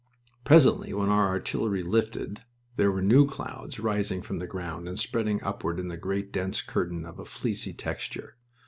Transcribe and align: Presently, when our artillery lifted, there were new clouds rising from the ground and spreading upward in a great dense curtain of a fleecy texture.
Presently, 0.43 0.93
when 0.95 1.09
our 1.09 1.27
artillery 1.27 1.83
lifted, 1.83 2.41
there 2.75 2.91
were 2.91 3.03
new 3.03 3.27
clouds 3.27 3.79
rising 3.79 4.23
from 4.23 4.39
the 4.39 4.47
ground 4.47 4.87
and 4.87 4.97
spreading 4.99 5.39
upward 5.43 5.79
in 5.79 5.91
a 5.91 5.95
great 5.95 6.31
dense 6.33 6.59
curtain 6.63 7.05
of 7.05 7.19
a 7.19 7.25
fleecy 7.25 7.71
texture. 7.73 8.35